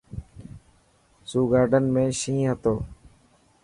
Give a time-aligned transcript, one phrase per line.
[1.29, 2.75] زو گارڊن ۾ شين هتو.